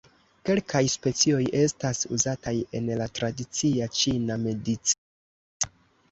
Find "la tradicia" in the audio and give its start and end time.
3.01-3.89